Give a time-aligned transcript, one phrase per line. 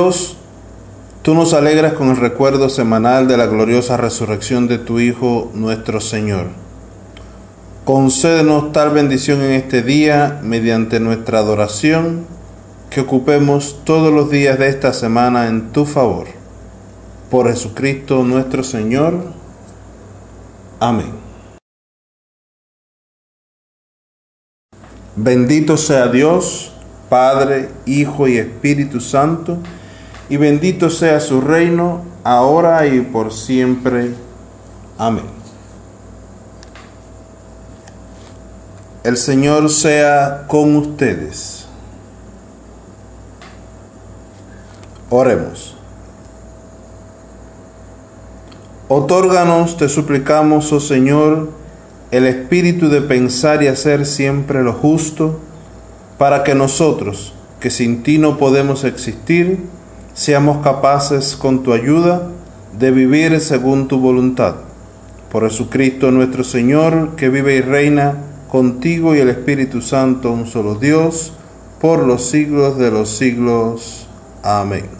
[0.00, 0.34] Dios,
[1.20, 6.00] tú nos alegras con el recuerdo semanal de la gloriosa resurrección de tu Hijo nuestro
[6.00, 6.46] Señor.
[7.84, 12.24] Concédenos tal bendición en este día mediante nuestra adoración,
[12.88, 16.28] que ocupemos todos los días de esta semana en tu favor.
[17.30, 19.22] Por Jesucristo nuestro Señor.
[20.78, 21.12] Amén.
[25.14, 26.72] Bendito sea Dios,
[27.10, 29.58] Padre, Hijo y Espíritu Santo,
[30.30, 34.14] y bendito sea su reino, ahora y por siempre.
[34.96, 35.24] Amén.
[39.02, 41.66] El Señor sea con ustedes.
[45.10, 45.76] Oremos.
[48.86, 51.50] Otórganos, te suplicamos, oh Señor,
[52.12, 55.40] el espíritu de pensar y hacer siempre lo justo,
[56.18, 59.58] para que nosotros, que sin ti no podemos existir,
[60.20, 62.28] seamos capaces con tu ayuda
[62.78, 64.56] de vivir según tu voluntad.
[65.32, 70.74] Por Jesucristo nuestro Señor, que vive y reina contigo y el Espíritu Santo, un solo
[70.74, 71.32] Dios,
[71.80, 74.08] por los siglos de los siglos.
[74.42, 74.99] Amén.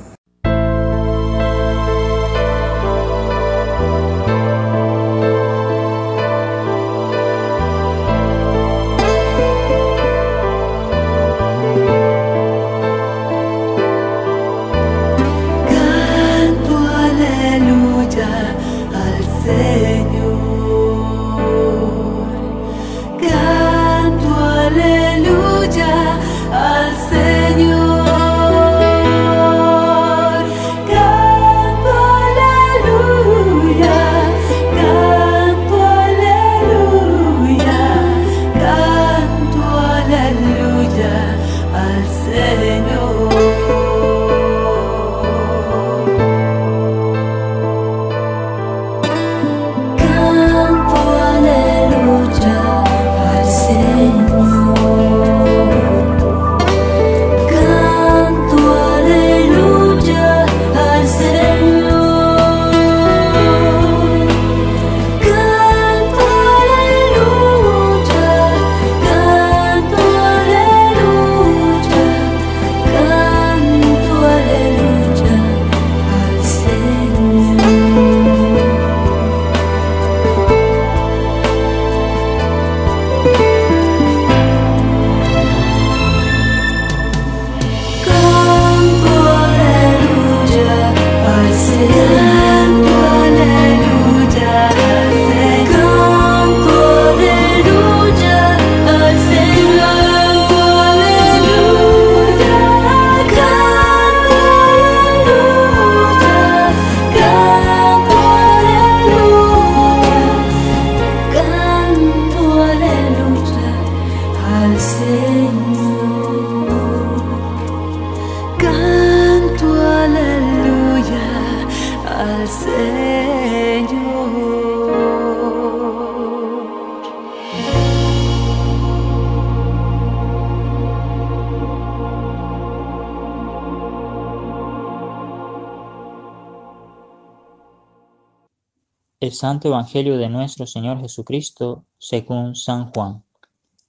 [139.20, 143.22] El Santo Evangelio de nuestro Señor Jesucristo según San Juan.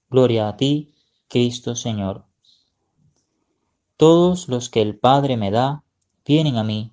[0.10, 0.94] Gloria a ti,
[1.30, 2.26] Cristo Señor.
[3.96, 5.86] Todos los que el Padre me da,
[6.26, 6.92] vienen a mí,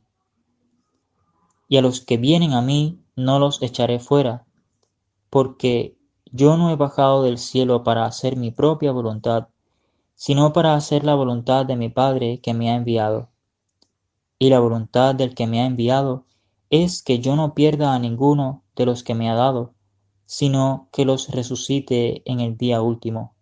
[1.66, 4.46] y a los que vienen a mí no los echaré fuera,
[5.30, 5.98] porque
[6.30, 9.48] yo no he bajado del cielo para hacer mi propia voluntad,
[10.14, 13.30] sino para hacer la voluntad de mi Padre que me ha enviado.
[14.38, 16.27] Y la voluntad del que me ha enviado
[16.70, 19.74] es que yo no pierda a ninguno de los que me ha dado,
[20.26, 23.34] sino que los resucite en el día último.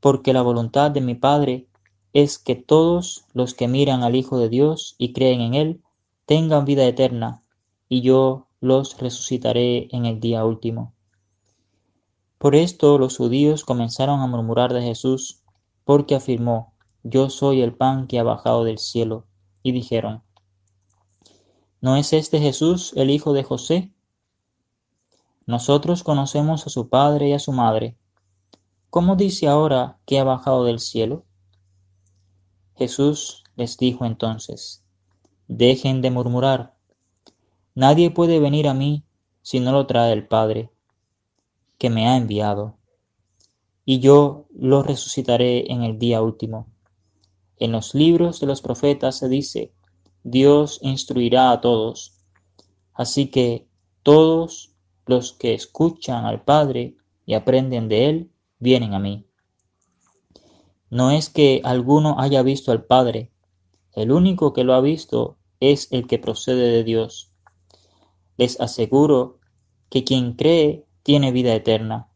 [0.00, 1.66] Porque la voluntad de mi Padre
[2.12, 5.82] es que todos los que miran al Hijo de Dios y creen en Él
[6.24, 7.42] tengan vida eterna,
[7.88, 10.94] y yo los resucitaré en el día último.
[12.38, 15.42] Por esto los judíos comenzaron a murmurar de Jesús,
[15.84, 16.72] porque afirmó,
[17.02, 19.26] Yo soy el pan que ha bajado del cielo,
[19.62, 20.22] y dijeron,
[21.80, 23.92] ¿No es este Jesús el hijo de José?
[25.46, 27.96] Nosotros conocemos a su padre y a su madre.
[28.90, 31.24] ¿Cómo dice ahora que ha bajado del cielo?
[32.74, 34.84] Jesús les dijo entonces,
[35.46, 36.74] dejen de murmurar.
[37.74, 39.04] Nadie puede venir a mí
[39.42, 40.70] si no lo trae el Padre,
[41.78, 42.76] que me ha enviado,
[43.84, 46.66] y yo lo resucitaré en el día último.
[47.56, 49.72] En los libros de los profetas se dice,
[50.24, 52.18] Dios instruirá a todos.
[52.92, 53.68] Así que
[54.02, 54.74] todos
[55.06, 59.26] los que escuchan al Padre y aprenden de Él, vienen a mí.
[60.90, 63.30] No es que alguno haya visto al Padre,
[63.92, 67.32] el único que lo ha visto es el que procede de Dios.
[68.36, 69.38] Les aseguro
[69.90, 72.08] que quien cree tiene vida eterna.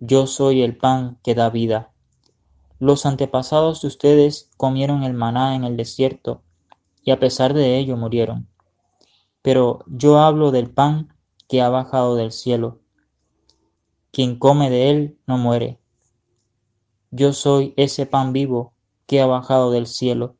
[0.00, 1.92] Yo soy el pan que da vida.
[2.78, 6.42] Los antepasados de ustedes comieron el maná en el desierto
[7.08, 8.50] y a pesar de ello murieron.
[9.40, 11.16] Pero yo hablo del pan
[11.48, 12.82] que ha bajado del cielo.
[14.10, 15.80] Quien come de él no muere.
[17.10, 18.74] Yo soy ese pan vivo
[19.06, 20.36] que ha bajado del cielo.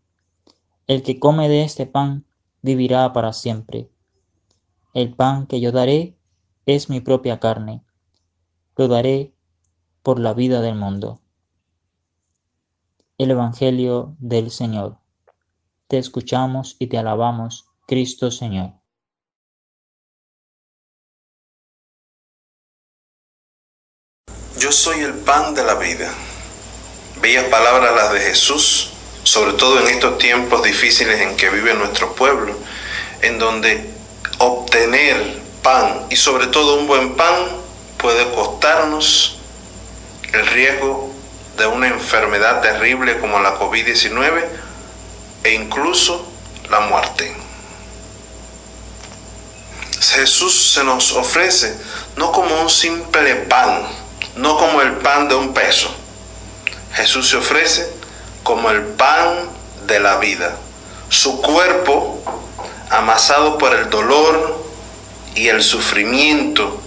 [0.87, 2.26] El que come de este pan
[2.61, 3.91] vivirá para siempre.
[4.93, 6.19] El pan que yo daré
[6.67, 7.82] es mi propia carne.
[8.76, 9.35] Lo daré
[10.03, 11.23] por la vida del mundo.
[13.17, 14.99] El Evangelio del Señor.
[15.88, 18.73] Te escuchamos y te alabamos, Cristo Señor.
[24.58, 26.12] Yo soy el pan de la vida.
[27.23, 28.90] Bellas palabras las de Jesús,
[29.23, 32.55] sobre todo en estos tiempos difíciles en que vive nuestro pueblo,
[33.23, 33.90] en donde
[34.40, 37.46] obtener pan y sobre todo un buen pan
[37.96, 39.38] puede costarnos
[40.35, 41.11] el riesgo
[41.56, 44.68] de una enfermedad terrible como la COVID-19
[45.44, 46.26] e incluso
[46.70, 47.35] la muerte.
[50.00, 51.76] Jesús se nos ofrece
[52.17, 53.87] no como un simple pan,
[54.37, 55.94] no como el pan de un peso.
[56.94, 57.88] Jesús se ofrece
[58.43, 59.49] como el pan
[59.87, 60.56] de la vida.
[61.08, 62.23] Su cuerpo
[62.90, 64.64] amasado por el dolor
[65.35, 66.81] y el sufrimiento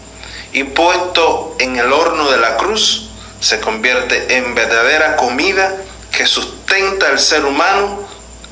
[0.54, 3.10] y puesto en el horno de la cruz,
[3.40, 5.76] se convierte en verdadera comida
[6.12, 8.01] que sustenta al ser humano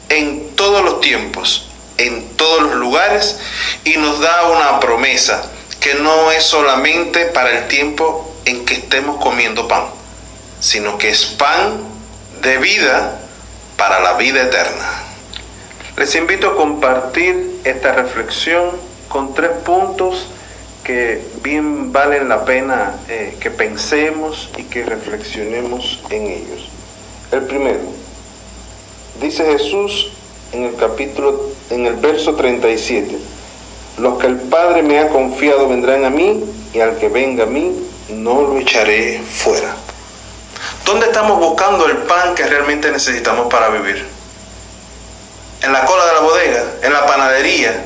[0.09, 3.39] en todos los tiempos, en todos los lugares
[3.83, 9.21] y nos da una promesa que no es solamente para el tiempo en que estemos
[9.21, 9.85] comiendo pan,
[10.59, 11.79] sino que es pan
[12.41, 13.19] de vida
[13.77, 15.03] para la vida eterna.
[15.95, 18.71] Les invito a compartir esta reflexión
[19.09, 20.27] con tres puntos
[20.83, 26.69] que bien valen la pena eh, que pensemos y que reflexionemos en ellos.
[27.31, 27.98] El primero,
[29.19, 30.09] dice Jesús
[30.51, 33.17] en el capítulo, en el verso 37,
[33.99, 36.43] los que el Padre me ha confiado vendrán a mí
[36.73, 37.75] y al que venga a mí
[38.09, 39.75] no lo echaré fuera.
[40.85, 44.19] ¿Dónde estamos buscando el pan que realmente necesitamos para vivir?
[45.61, 47.85] en la cola de la bodega, en la panadería,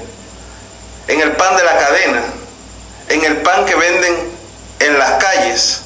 [1.07, 2.23] en el pan de la cadena,
[3.09, 4.31] en el pan que venden
[4.79, 5.81] en las calles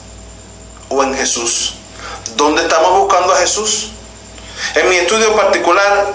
[0.90, 1.76] o en Jesús.
[2.36, 3.92] ¿Dónde estamos buscando a Jesús?
[4.76, 6.08] En mi estudio particular,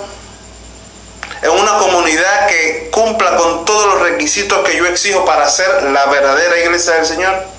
[1.42, 6.06] en una comunidad que cumpla con todos los requisitos que yo exijo para ser la
[6.06, 7.51] verdadera iglesia del Señor,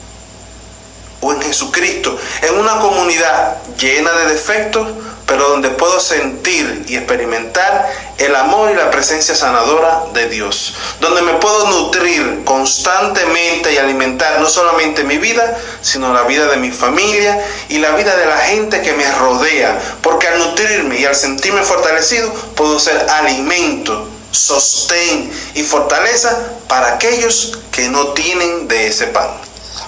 [1.23, 4.87] o en Jesucristo, en una comunidad llena de defectos,
[5.25, 11.21] pero donde puedo sentir y experimentar el amor y la presencia sanadora de Dios, donde
[11.21, 16.71] me puedo nutrir constantemente y alimentar no solamente mi vida, sino la vida de mi
[16.71, 21.15] familia y la vida de la gente que me rodea, porque al nutrirme y al
[21.15, 26.37] sentirme fortalecido, puedo ser alimento, sostén y fortaleza
[26.67, 29.29] para aquellos que no tienen de ese pan.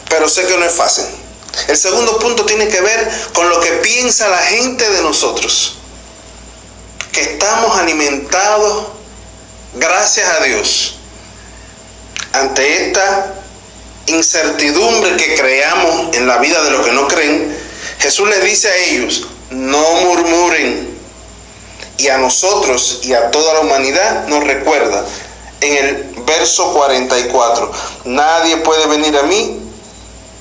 [0.09, 1.24] Pero sé que no es fácil.
[1.67, 5.75] El segundo punto tiene que ver con lo que piensa la gente de nosotros.
[7.11, 8.87] Que estamos alimentados
[9.73, 10.95] gracias a Dios.
[12.33, 13.35] Ante esta
[14.07, 17.57] incertidumbre que creamos en la vida de los que no creen,
[17.99, 20.93] Jesús les dice a ellos, no murmuren.
[21.97, 25.05] Y a nosotros y a toda la humanidad nos recuerda
[25.61, 27.71] en el verso 44,
[28.05, 29.64] nadie puede venir a mí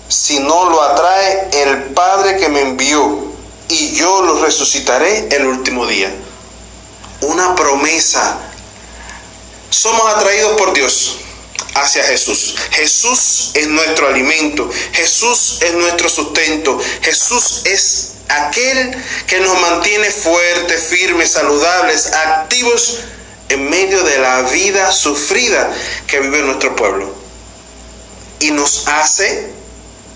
[0.08, 3.24] si no lo atrae el Padre que me envió,
[3.68, 6.14] y yo lo resucitaré el último día.
[7.22, 8.38] Una promesa.
[9.70, 11.16] Somos atraídos por Dios
[11.74, 12.54] hacia Jesús.
[12.70, 18.94] Jesús es nuestro alimento, Jesús es nuestro sustento, Jesús es aquel
[19.26, 22.98] que nos mantiene fuertes, firmes, saludables, activos
[23.48, 25.72] en medio de la vida sufrida
[26.06, 27.12] que vive nuestro pueblo.
[28.40, 29.52] Y nos hace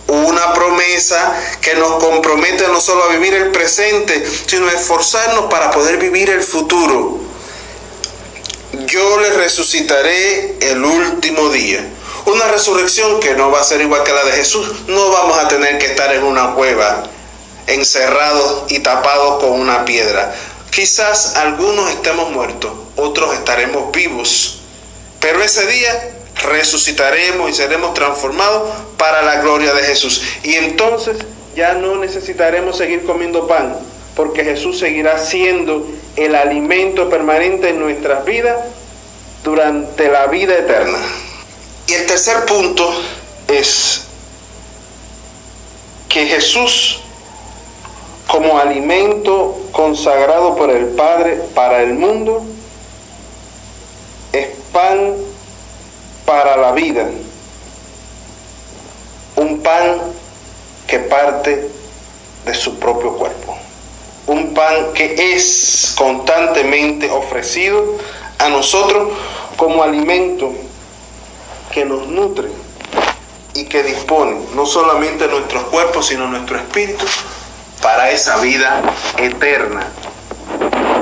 [0.08, 5.70] una promesa que nos compromete no solo a vivir el presente, sino a esforzarnos para
[5.70, 7.20] poder vivir el futuro.
[8.86, 11.86] Yo le resucitaré el último día.
[12.26, 14.86] Una resurrección que no va a ser igual que la de Jesús.
[14.88, 17.04] No vamos a tener que estar en una cueva,
[17.66, 20.34] encerrados y tapados con una piedra.
[20.70, 24.60] Quizás algunos estemos muertos, otros estaremos vivos,
[25.20, 30.23] pero ese día resucitaremos y seremos transformados para la gloria de Jesús.
[30.42, 31.18] Y entonces
[31.54, 33.76] ya no necesitaremos seguir comiendo pan,
[34.14, 38.57] porque Jesús seguirá siendo el alimento permanente en nuestras vidas
[39.45, 40.99] durante la vida eterna.
[41.87, 42.92] Y el tercer punto
[43.49, 44.04] es
[46.09, 47.00] que Jesús
[48.26, 52.45] como alimento consagrado por el Padre para el mundo
[54.33, 55.14] es pan
[56.28, 57.08] para la vida,
[59.37, 59.97] un pan
[60.87, 61.70] que parte
[62.44, 63.56] de su propio cuerpo,
[64.26, 67.82] un pan que es constantemente ofrecido
[68.38, 69.08] a nosotros
[69.56, 70.52] como alimento
[71.73, 72.50] que nos nutre
[73.54, 77.06] y que dispone no solamente nuestros cuerpos, sino nuestro espíritu
[77.80, 78.82] para esa vida
[79.16, 79.88] eterna,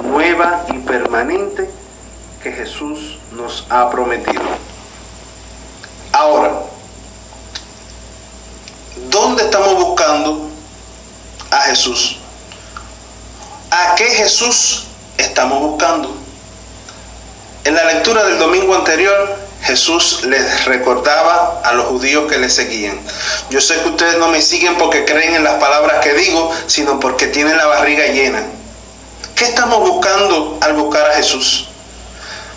[0.05, 1.69] nueva y permanente
[2.45, 4.66] que Jesús nos ha prometido.
[6.19, 6.51] Ahora,
[9.11, 10.49] ¿dónde estamos buscando
[11.51, 12.17] a Jesús?
[13.71, 14.85] ¿A qué Jesús
[15.19, 16.17] estamos buscando?
[17.65, 22.99] En la lectura del domingo anterior, Jesús les recordaba a los judíos que le seguían.
[23.51, 26.99] Yo sé que ustedes no me siguen porque creen en las palabras que digo, sino
[26.99, 28.43] porque tienen la barriga llena.
[29.35, 31.69] ¿Qué estamos buscando al buscar a Jesús?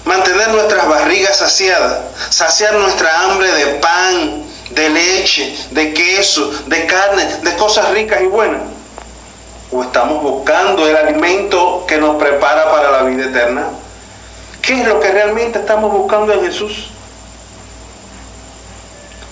[0.10, 1.19] mantener nuestras barrigas
[1.50, 8.22] saciadas, saciar nuestra hambre de pan, de leche, de queso, de carne, de cosas ricas
[8.22, 8.62] y buenas.
[9.72, 13.68] ¿O estamos buscando el alimento que nos prepara para la vida eterna?
[14.62, 16.92] ¿Qué es lo que realmente estamos buscando en Jesús?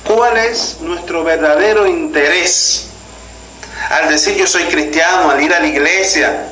[0.04, 2.88] ¿Cuál es nuestro verdadero interés?
[3.90, 6.48] Al decir yo soy cristiano, al ir a la iglesia,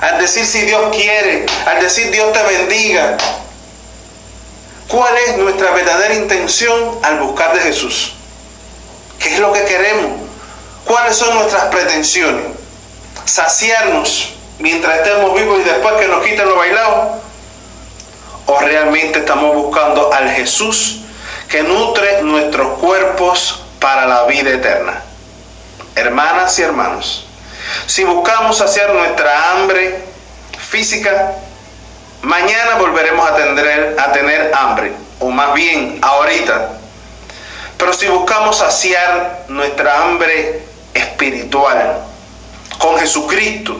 [0.00, 3.16] al decir si Dios quiere, al decir Dios te bendiga,
[4.88, 8.14] ¿Cuál es nuestra verdadera intención al buscar de Jesús?
[9.18, 10.12] ¿Qué es lo que queremos?
[10.86, 12.46] ¿Cuáles son nuestras pretensiones?
[13.26, 17.20] ¿Saciarnos mientras estemos vivos y después que nos quiten lo bailado?
[18.46, 21.00] ¿O realmente estamos buscando al Jesús
[21.50, 25.02] que nutre nuestros cuerpos para la vida eterna?
[25.96, 27.26] Hermanas y hermanos,
[27.86, 30.02] si buscamos saciar nuestra hambre
[30.58, 31.34] física,
[32.22, 36.70] Mañana volveremos a tener, a tener hambre, o más bien ahorita.
[37.76, 41.98] Pero si buscamos saciar nuestra hambre espiritual
[42.78, 43.76] con Jesucristo,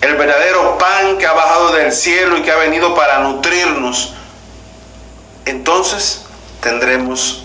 [0.00, 4.14] el verdadero pan que ha bajado del cielo y que ha venido para nutrirnos,
[5.44, 6.22] entonces
[6.62, 7.42] tendremos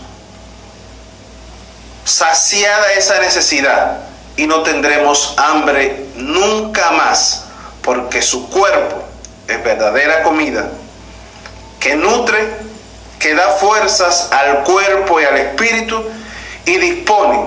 [2.05, 3.97] saciada esa necesidad
[4.37, 7.43] y no tendremos hambre nunca más,
[7.81, 9.06] porque su cuerpo
[9.47, 10.69] es verdadera comida
[11.79, 12.37] que nutre,
[13.19, 16.03] que da fuerzas al cuerpo y al espíritu
[16.65, 17.39] y dispone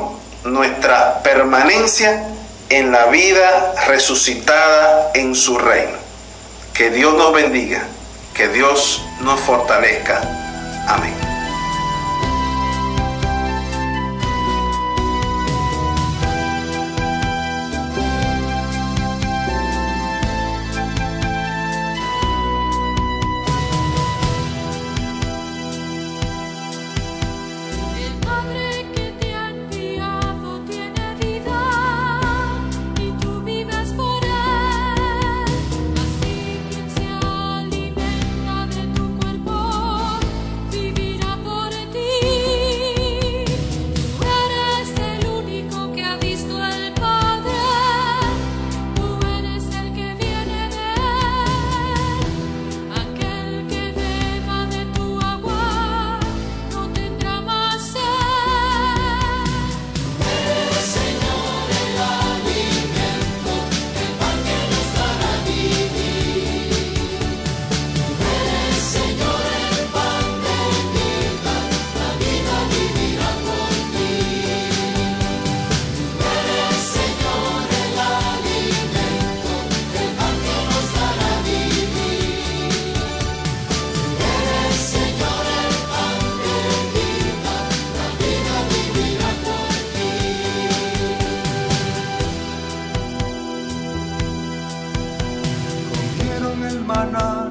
[0.45, 2.26] nuestra permanencia
[2.69, 5.99] en la vida resucitada en su reino.
[6.73, 7.83] Que Dios nos bendiga,
[8.35, 10.21] que Dios nos fortalezca.
[10.88, 11.30] Amén.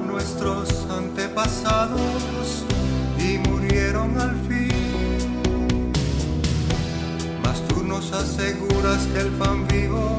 [0.06, 2.64] nuestros antepasados
[3.18, 5.92] y murieron al fin.
[7.42, 10.18] Mas tú nos aseguras que el pan vivo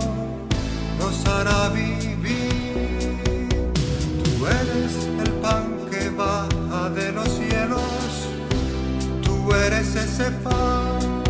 [0.97, 3.49] nos hará vivir.
[4.23, 7.81] Tú eres el pan que baja de los cielos,
[9.23, 11.23] tú eres ese pan.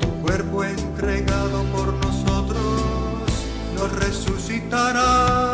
[0.00, 2.82] Tu cuerpo entregado por nosotros
[3.74, 5.47] nos resucitará.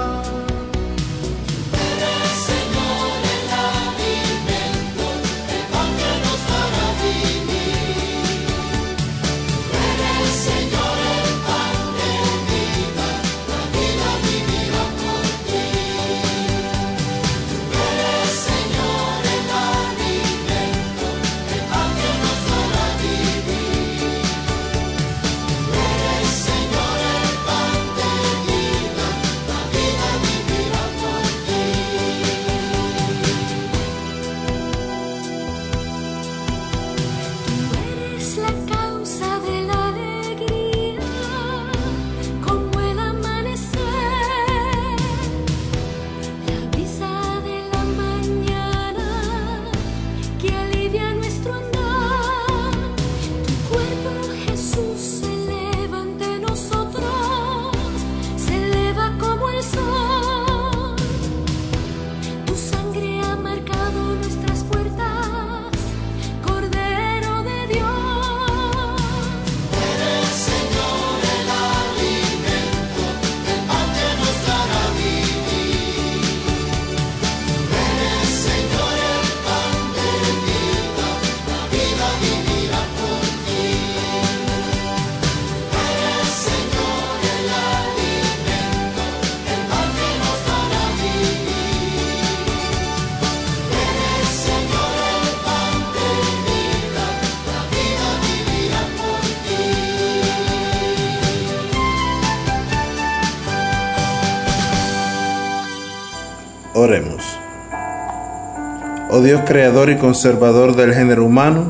[109.25, 111.65] Dios creador y conservador del género humano,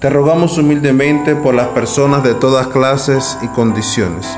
[0.00, 4.28] te rogamos humildemente por las personas de todas clases y condiciones,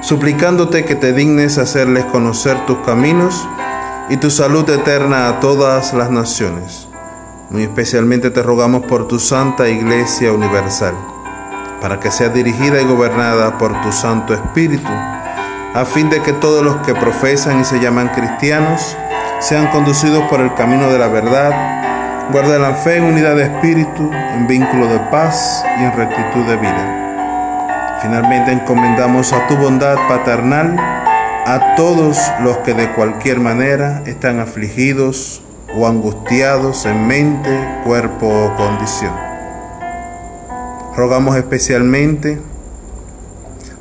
[0.00, 3.46] suplicándote que te dignes hacerles conocer tus caminos
[4.08, 6.88] y tu salud eterna a todas las naciones.
[7.50, 10.94] Muy especialmente te rogamos por tu Santa Iglesia Universal,
[11.82, 14.90] para que sea dirigida y gobernada por tu Santo Espíritu,
[15.74, 18.96] a fin de que todos los que profesan y se llaman cristianos
[19.44, 24.10] sean conducidos por el camino de la verdad, guarden la fe en unidad de espíritu,
[24.34, 27.98] en vínculo de paz y en rectitud de vida.
[28.00, 35.42] Finalmente encomendamos a tu bondad paternal a todos los que de cualquier manera están afligidos
[35.76, 37.50] o angustiados en mente,
[37.84, 39.12] cuerpo o condición.
[40.96, 42.40] Rogamos especialmente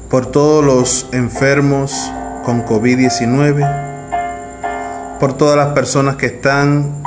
[0.10, 2.12] por todos los enfermos
[2.44, 3.93] con COVID-19,
[5.20, 7.04] por todas las personas que están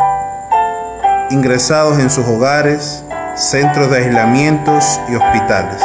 [1.31, 5.83] ingresados en sus hogares, centros de aislamientos y hospitales,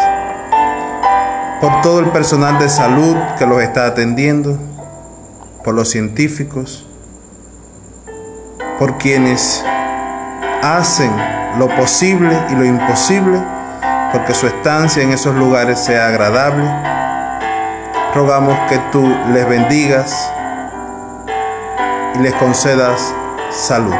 [1.59, 4.57] por todo el personal de salud que los está atendiendo,
[5.63, 6.87] por los científicos,
[8.79, 9.63] por quienes
[10.63, 11.11] hacen
[11.57, 13.41] lo posible y lo imposible
[14.11, 16.65] porque su estancia en esos lugares sea agradable.
[18.13, 20.31] Rogamos que tú les bendigas
[22.15, 23.13] y les concedas
[23.51, 23.95] salud.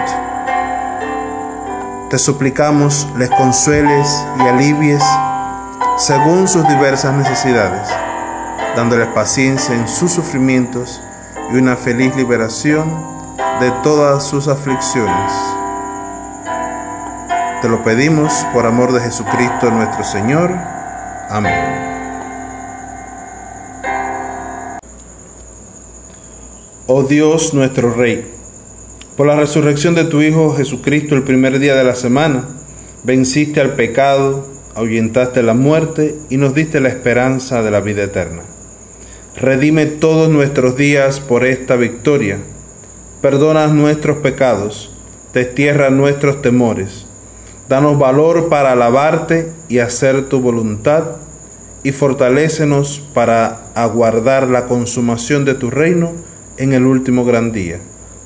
[2.09, 5.03] Te suplicamos les consueles y alivies
[5.97, 7.87] según sus diversas necesidades,
[8.75, 11.01] dándoles paciencia en sus sufrimientos
[11.53, 12.91] y una feliz liberación
[13.59, 15.31] de todas sus aflicciones.
[17.61, 20.51] Te lo pedimos por amor de Jesucristo nuestro Señor.
[21.29, 21.90] Amén.
[26.93, 28.25] Oh Dios nuestro Rey,
[29.15, 32.49] por la resurrección de tu Hijo Jesucristo el primer día de la semana,
[33.05, 38.41] venciste al pecado, ahuyentaste la muerte y nos diste la esperanza de la vida eterna.
[39.37, 42.39] Redime todos nuestros días por esta victoria.
[43.21, 44.93] Perdona nuestros pecados,
[45.33, 47.05] destierra nuestros temores.
[47.69, 51.03] Danos valor para alabarte y hacer tu voluntad,
[51.83, 57.79] y fortalécenos para aguardar la consumación de tu reino en el último gran día.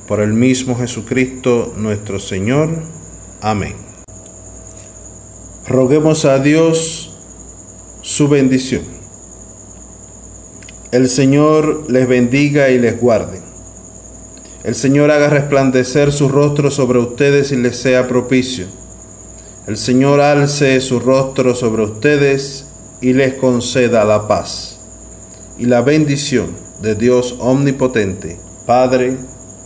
[0.07, 2.69] Por el mismo Jesucristo nuestro Señor.
[3.41, 3.75] Amén.
[5.67, 7.17] Roguemos a Dios
[8.01, 8.83] su bendición.
[10.91, 13.41] El Señor les bendiga y les guarde.
[14.63, 18.65] El Señor haga resplandecer su rostro sobre ustedes y les sea propicio.
[19.67, 22.67] El Señor alce su rostro sobre ustedes
[23.01, 24.79] y les conceda la paz.
[25.57, 29.17] Y la bendición de Dios omnipotente, Padre,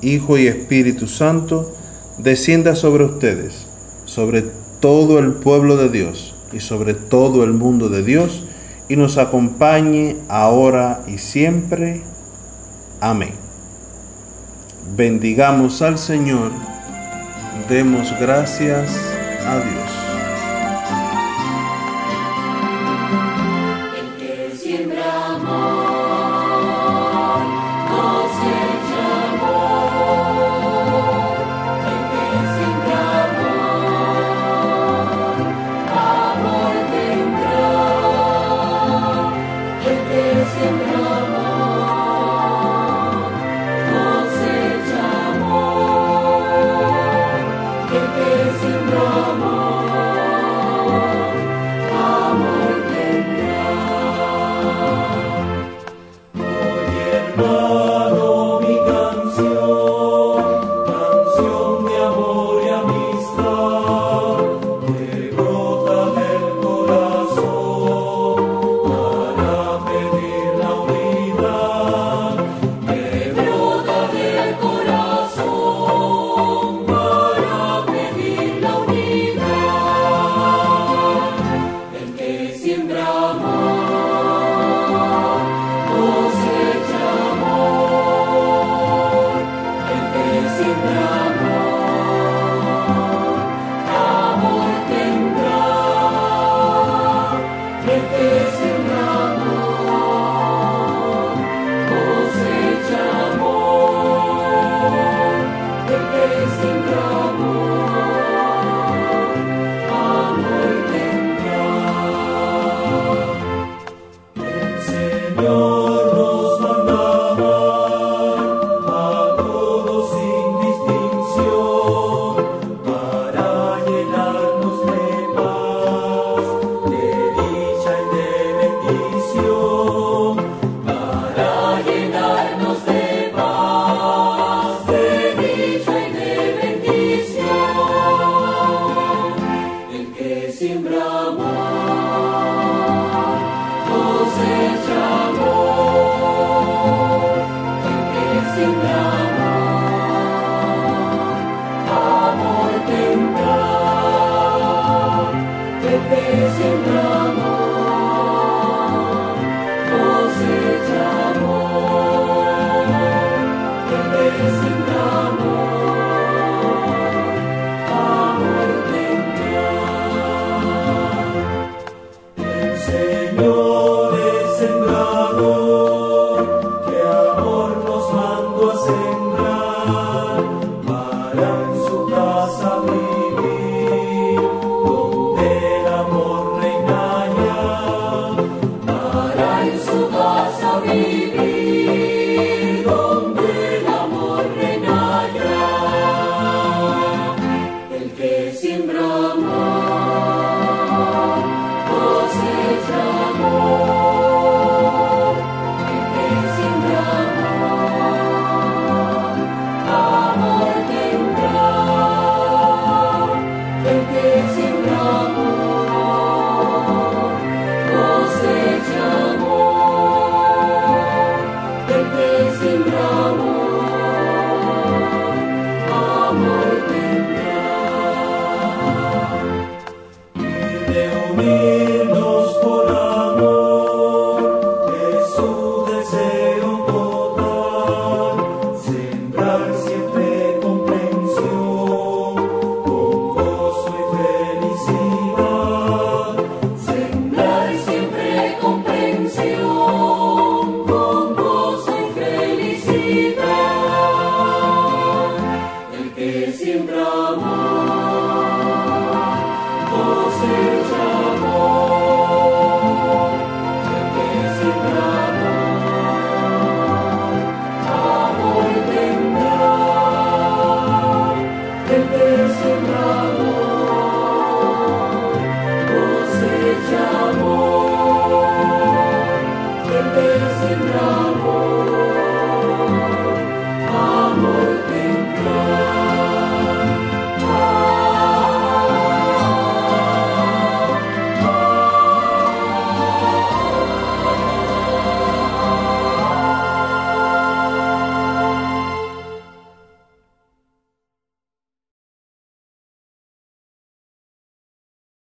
[0.02, 1.76] Hijo y Espíritu Santo,
[2.17, 3.65] descienda sobre ustedes,
[4.06, 4.45] sobre
[4.80, 8.43] todo el pueblo de Dios y sobre todo el mundo de Dios,
[8.88, 12.02] y nos acompañe ahora y siempre.
[13.02, 13.34] Amén.
[14.95, 16.52] Bendigamos al Señor,
[17.69, 18.98] demos gracias
[19.45, 19.99] a Dios.